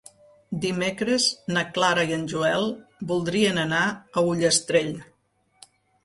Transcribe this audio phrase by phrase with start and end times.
[0.61, 1.25] Dimecres
[1.57, 2.65] na Clara i en Joel
[3.11, 4.89] voldrien anar a Ullastrell.